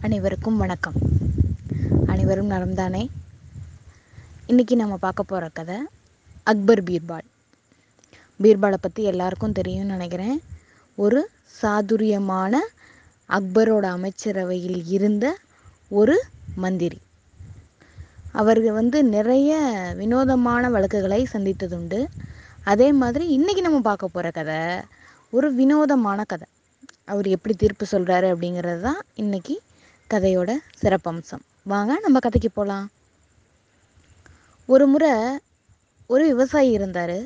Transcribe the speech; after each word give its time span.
அனைவருக்கும் 0.00 0.56
வணக்கம். 0.56 0.94
அனைவரும் 2.06 2.50
நலம்தானே? 2.50 3.08
இன்னைக்கு 4.46 4.76
நம்ம 4.76 4.96
பார்க்க 4.96 5.22
போகிற 5.22 5.48
கதை 5.48 5.76
அக்பர் 6.42 6.82
பீர்பால். 6.82 7.26
பீர்பாலை 8.42 8.74
பற்றி 8.80 9.02
எல்லாருக்கும் 9.02 9.52
தெரியும்னு 9.52 9.90
நினைக்கிறேன். 9.90 10.42
ஒரு 10.94 11.30
சாதுரியமான 11.60 12.60
அக்பரோட 13.28 13.86
அமைச்சரவையில் 13.96 14.86
இருந்த 14.86 15.36
ஒரு 15.88 16.24
மந்திரி. 16.54 17.00
அவர் 18.32 18.60
வந்து 18.70 19.04
நிறைய 19.04 19.60
வினோதமான 19.96 20.70
வழக்குகளை 20.70 21.26
சந்தித்ததுண்டு. 21.32 22.06
அதே 22.64 22.92
மாதிரி 22.92 23.28
இன்னைக்கு 23.28 23.62
நம்ம 23.62 23.80
பார்க்க 23.80 24.08
போகிற 24.08 24.30
கதை 24.30 24.60
ஒரு 25.30 25.54
வினோதமான 25.54 26.24
கதை. 26.24 26.46
அவர் 27.04 27.26
எப்படி 27.26 27.54
தீர்ப்பு 27.54 27.86
சொல்கிறாரு 27.90 28.28
அப்படிங்கிறது 28.34 28.80
தான் 28.80 29.00
இன்றைக்கி 29.16 29.56
கதையோட 30.14 30.50
சிறப்பம்சம். 30.82 31.44
வாங்க 31.64 31.98
நம்ம 32.02 32.18
கதைக்கு 32.18 32.50
போகலாம் 32.50 32.86
ஒரு 34.66 34.86
முறை 34.86 35.10
ஒரு 36.06 36.24
விவசாயி 36.26 36.70
இருந்தார். 36.70 37.16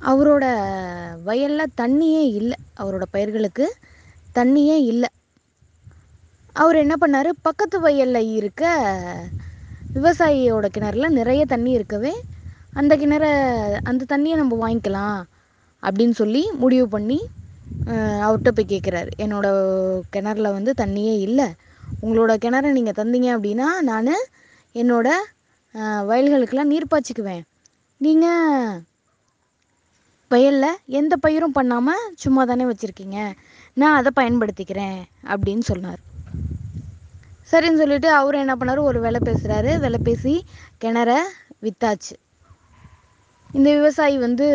அவரோட 0.00 0.44
வயலில் 1.22 1.76
தண்ணியே 1.76 2.22
இல்லை. 2.38 2.56
அவரோட 2.76 3.02
பயிர்களுக்கு 3.10 3.66
தண்ணியே 4.34 4.76
இல்லை. 4.92 5.08
அவர் 6.52 6.76
என்ன 6.76 6.94
பண்ணார்? 7.00 7.30
பக்கத்து 7.42 7.80
வயலில் 7.80 8.32
இருக்க 8.32 8.64
விவசாயியோட 9.94 10.66
கிணறுல 10.76 11.08
நிறைய 11.08 11.44
தண்ணி 11.46 11.70
இருக்கவே 11.70 12.14
அந்த 12.72 12.96
கிணற 12.96 13.24
அந்த 13.82 14.04
தண்ணியை 14.12 14.36
நம்ம 14.36 14.56
வாங்கிக்கலாம் 14.62 15.22
அப்படின்னு 15.82 16.10
சொல்லி 16.10 16.42
முடிவு 16.52 16.88
பண்ணி 16.88 17.18
அவர்கிட்ட 18.24 18.50
போய் 18.56 18.72
கேட்குறாரு 18.72 19.10
என்னோடய 19.24 20.02
கிணறுல 20.14 20.48
வந்து 20.58 20.72
தண்ணியே 20.82 21.14
இல்லை. 21.26 21.48
உங்களோட 22.04 22.32
கிணற 22.44 22.72
நீங்கள் 22.78 22.98
தந்தீங்க 22.98 23.28
அப்படின்னா 23.36 23.68
நான் 23.90 24.12
என்னோடய 24.74 25.26
வயல்களுக்கெல்லாம் 26.10 26.72
நீர் 26.72 26.92
பாய்ச்சிக்குவேன். 26.92 27.42
நீங்கள் 28.00 28.78
வயலில் 30.30 30.80
எந்த 31.00 31.14
பயிரும் 31.24 31.56
பண்ணாமல் 31.58 32.02
சும்மா 32.22 32.42
தானே 32.50 32.64
வச்சுருக்கீங்க. 32.68 33.18
நான் 33.80 33.98
அதை 33.98 34.10
பயன்படுத்திக்கிறேன் 34.18 35.00
அப்படின்னு 35.32 35.64
சொன்னார். 35.70 36.00
சரின்னு 37.50 37.80
சொல்லிட்டு 37.82 38.08
அவர் 38.18 38.42
என்ன 38.42 38.54
பண்ணார்? 38.56 38.80
ஒரு 38.88 38.98
வேலை 39.04 39.20
பேசுகிறாரு 39.28 39.70
வேலை 39.84 39.98
பேசி 40.08 40.34
கிணற 40.82 41.10
வித்தாச்சு. 41.64 42.14
இந்த 43.56 43.68
விவசாயி 43.78 44.16
வந்து 44.26 44.46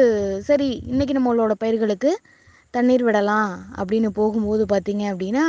சரி 0.50 0.70
இன்னைக்கு 0.92 1.14
நம்மளோட 1.18 1.54
பயிர்களுக்கு 1.64 2.12
தண்ணீர் 2.76 3.04
விடலாம் 3.08 3.52
அப்படின்னு 3.80 4.10
போகும்போது 4.20 4.64
பார்த்தீங்க 4.74 5.04
அப்படின்னா 5.14 5.46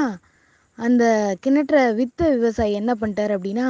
அந்த 0.79 1.05
கிணற்றை 1.45 1.83
வித்த 2.01 2.31
விவசாயி 2.37 2.73
என்ன 2.81 2.93
பண்ணிட்டார் 3.01 3.35
அப்படின்னா 3.37 3.69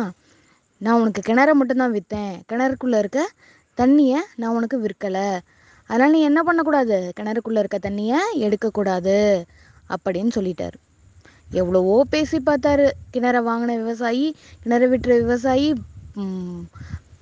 நான் 0.81 1.01
உனக்கு 1.03 1.21
கிணற 1.29 1.51
மட்டும்தான் 1.59 1.95
விற்றேன் 1.97 2.33
கிணறுக்குள்ளே 2.51 2.99
இருக்க 3.03 3.21
தண்ணியை 3.79 4.19
நான் 4.41 4.57
உனக்கு 4.59 4.77
விற்கலை. 4.85 5.29
அதனால் 5.91 6.13
நீ 6.15 6.21
என்ன 6.29 6.41
பண்ணக்கூடாது? 6.47 6.99
கிணறுக்குள்ளே 7.19 7.61
இருக்க 7.63 7.79
தண்ணியை 7.87 8.21
எடுக்கக்கூடாது 8.47 9.17
அப்படின்னு 9.95 10.31
சொல்லிட்டார். 10.39 10.77
எவ்வளவோ 11.61 11.97
பேசி 12.15 12.39
பார்த்தாரு. 12.49 12.87
கிணற 13.15 13.41
வாங்கின 13.49 13.77
விவசாயி 13.83 14.27
கிணறு 14.63 14.87
விட்டுற 14.93 15.13
விவசாயி 15.25 15.69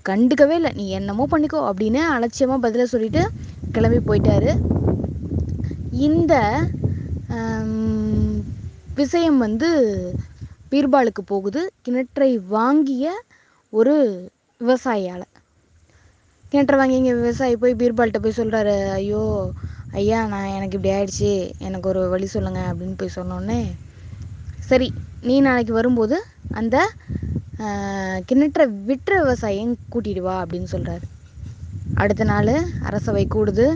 கண்டுக்கவே 0.09 0.57
இல்லை. 0.61 0.73
நீ 0.79 0.87
என்னமோ 0.99 1.27
பண்ணிக்கோ 1.35 1.61
அப்படின்னு 1.71 2.01
அலட்சியமாக 2.17 2.65
பதில 2.67 2.87
சொல்லிட்டு 2.95 3.25
கிளம்பி 3.77 4.01
போயிட்டாரு. 4.09 4.53
இந்த 6.09 6.35
விஷயம் 9.01 9.39
வந்து 9.45 9.69
பீர்பாலுக்கு 10.71 11.23
போகுது. 11.33 11.61
கிணற்றை 11.85 12.29
வாங்கிய 12.55 13.07
ஒரு 13.73 13.95
விவசாயியால். 14.61 15.27
கிணற்றை 16.53 16.77
வாங்கி 16.81 16.99
இங்கே 17.01 17.15
விவசாயி 17.21 17.55
போய் 17.63 17.79
பீர்பால்கிட்ட 17.81 18.21
போய் 18.25 18.39
சொல்கிறாரு 18.41 18.75
ஐயோ 18.99 19.23
ஐயா 20.01 20.21
நான் 20.33 20.55
எனக்கு 20.57 20.77
இப்படி 20.79 20.95
ஆயிடுச்சு. 20.97 21.33
எனக்கு 21.67 21.87
ஒரு 21.93 22.03
வழி 22.15 22.29
சொல்லுங்க 22.35 22.61
அப்படின்னு 22.71 22.97
போய் 23.01 23.17
சொன்னோடனே 23.19 23.61
சரி 24.71 24.89
நீ 25.29 25.35
நாளைக்கு 25.47 25.73
வரும்போது 25.81 26.17
அந்த 26.61 26.77
கிணற்றை 28.31 28.65
விற்ற 28.89 29.13
விவசாயியும் 29.25 29.75
கூட்டிகிட்டு 29.93 30.23
வா 30.29 30.37
அப்படின்னு 30.45 30.69
சொல்கிறாரு 30.75 31.07
அடுத்த 32.03 32.25
நாள் 32.31 32.53
அரசவை 32.89 33.25
கூடுது. 33.35 33.67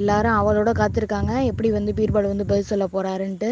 எல்லாரும் 0.00 0.36
அவளோட 0.40 0.70
காத்திருக்காங்க. 0.80 1.32
எப்படி 1.50 1.68
வந்து 1.78 1.92
பீர்பால் 1.98 2.32
வந்து 2.32 2.46
பதில் 2.50 2.70
சொல்ல 2.72 2.86
போறாருன்ட்டு. 2.94 3.50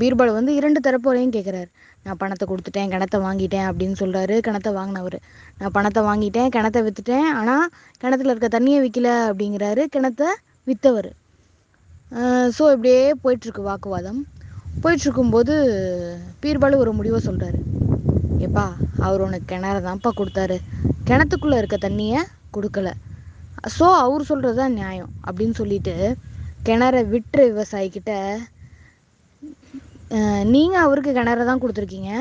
பீர்பால் 0.00 0.36
வந்து 0.38 0.52
இரண்டு 0.58 0.80
தரப்போரையும் 0.86 1.34
கேட்குறாரு 1.36 1.68
நான் 2.04 2.18
பணத்தை 2.22 2.44
கொடுத்துட்டேன் 2.48 2.90
கிணத்தை 2.94 3.18
வாங்கிட்டேன் 3.26 3.66
அப்படின்னு 3.68 3.96
சொல்கிறாரு 4.00 4.34
கிணத்தை 4.46 4.70
வாங்கினவர். 4.78 5.16
நான் 5.60 5.74
பணத்தை 5.76 6.02
வாங்கிட்டேன் 6.08 6.52
கிணத்தை 6.56 6.80
விற்றுட்டேன் 6.86 7.28
ஆனால் 7.38 7.64
கிணத்துல 8.02 8.32
இருக்க 8.32 8.50
தண்ணியை 8.56 8.80
விற்கல 8.84 9.08
அப்படிங்கிறாரு. 9.30 9.84
கிணத்தை 9.96 10.28
விற்றவர் 10.70 11.10
ஸோ 12.56 12.62
இப்படியே 12.74 13.00
போயிட்டுருக்கு 13.22 13.62
வாக்குவாதம். 13.70 14.20
போயிட்டுருக்கும்போது 14.82 15.54
பீர்பால் 16.42 16.80
ஒரு 16.82 16.92
முடிவை 16.98 17.18
சொல்கிறாரு 17.26 17.58
எப்பா 18.46 18.64
அவர் 19.06 19.24
உனக்கு 19.26 19.46
கிணறு 19.52 19.80
தான்ப்பா 19.88 20.10
கொடுத்தாரு. 20.20 20.56
கிணத்துக்குள்ளே 21.08 21.58
இருக்க 21.60 21.76
தண்ணியை 21.86 22.20
கொடுக்கல. 22.56 22.88
ஸோ 23.76 23.86
அவர் 24.04 24.28
சொல்கிறது 24.30 24.56
தான் 24.62 24.76
நியாயம் 24.80 25.12
அப்படின்னு 25.26 25.54
சொல்லிட்டு 25.60 25.94
கிணற 26.66 26.96
விட்டுற 27.12 27.40
விவசாயிக்கிட்ட 27.50 28.12
நீங்கள் 30.54 30.84
அவருக்கு 30.84 31.10
கிணற 31.18 31.44
தான் 31.48 31.60
கொடுத்துருக்கீங்க. 31.62 32.12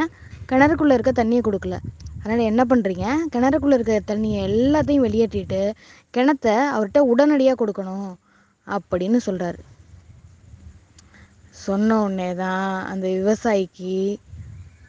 கிணறுக்குள்ளே 0.50 0.96
இருக்க 0.98 1.12
தண்ணியை 1.20 1.42
கொடுக்கல. 1.46 1.78
அதனால் 2.22 2.50
என்ன 2.52 2.62
பண்ணுறீங்க 2.72 3.06
கிணறுக்குள்ளே 3.34 3.78
இருக்க 3.78 3.96
தண்ணியை 4.12 4.40
எல்லாத்தையும் 4.50 5.06
வெளியேற்றிட்டு 5.08 5.62
கிணத்த 6.16 6.48
அவர்கிட்ட 6.76 7.02
உடனடியாக 7.12 7.60
கொடுக்கணும் 7.62 8.10
அப்படின்னு 8.68 9.20
சொல்கிறாரு 9.28 9.60
சொன்ன 11.66 12.00
உடனே 12.06 12.30
தான் 12.44 12.66
அந்த 12.92 13.06
விவசாயிக்கு 13.18 13.96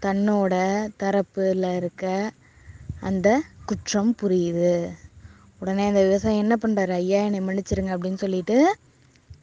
தன்னோட 0.05 0.55
தரப்பில் 1.03 1.69
இருக்க 1.79 2.05
அந்த 3.09 3.29
குற்றம் 3.69 4.13
புரியுது. 4.21 4.75
உடனே 5.61 5.85
அந்த 5.91 6.01
விவசாயி 6.03 6.39
என்ன 6.43 6.55
பண்ணுறாரு 6.63 6.95
ஐயா 6.99 7.21
என்னை 7.25 7.41
மன்னிச்சிருங்க 7.41 7.93
அப்படின்னு 7.97 8.23
சொல்லிட்டு 8.25 8.57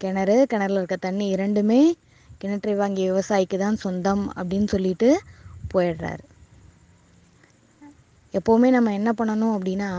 கிணறு 0.02 0.38
கிணறுல 0.52 0.80
இருக்க 0.80 0.98
தண்ணி 1.00 1.26
இரண்டுமே 1.30 1.82
கிணற்றை 2.42 2.76
வாங்கிய 2.76 3.06
விவசாயிக்கு 3.12 3.58
தான் 3.58 3.82
சொந்தம் 3.84 4.24
அப்படின்னு 4.38 4.68
சொல்லிட்டு 4.68 5.10
போயிடுறாரு. 5.72 6.24
எப்போவுமே 8.34 8.70
நம்ம 8.76 8.94
என்ன 9.00 9.10
பண்ணணும் 9.20 9.56
அப்படின்னா 9.58 9.90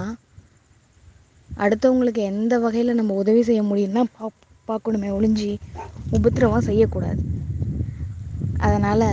அடுத்தவங்களுக்கு 1.56 2.22
எந்த 2.30 2.54
வகையில் 2.58 2.98
நம்ம 2.98 3.14
உதவி 3.22 3.42
செய்ய 3.42 3.62
முடியும்னா 3.62 4.02
பா 4.14 4.26
பார்க்கணுமே 4.68 5.08
ஒளிஞ்சி 5.16 5.50
உபத்திரவம் 6.12 6.66
செய்யக்கூடாது. 6.68 7.20
அதனால் 8.60 9.08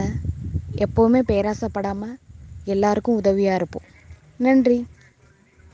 எப்போவுமே 0.77 1.21
பேராசைப்படாமல் 1.31 2.15
எல்லாருக்கும் 2.67 3.19
உதவியாக 3.21 3.59
இருப்போம். 3.59 3.87
நன்றி. 4.39 4.77